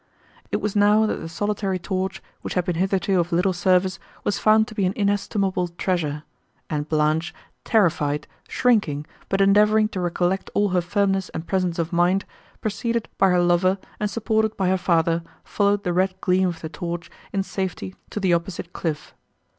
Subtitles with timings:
[0.51, 4.39] It was now, that the solitary torch, which had been hitherto of little service, was
[4.39, 6.23] found to be an inestimable treasure;
[6.71, 7.35] and Blanche,
[7.65, 12.25] terrified, shrinking, but endeavouring to recollect all her firmness and presence of mind,
[12.61, 16.69] preceded by her lover and supported by her father, followed the red gleam of the
[16.69, 19.13] torch, in safety, to the opposite cliff.